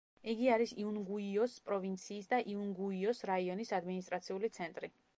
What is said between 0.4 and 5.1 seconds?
არის იუნგუიოს პროვინციის და იუნგუიოს რაიონის ადმინისტრაციული ცენტრი.